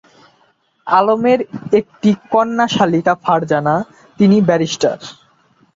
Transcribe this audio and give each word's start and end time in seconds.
আলমের 0.87 1.39
একটি 1.79 2.09
কন্যা 2.33 2.65
শাকিলা 2.75 3.13
ফারজানা, 3.23 3.75
তিনি 4.19 4.37
ব্যারিস্টার। 4.47 4.97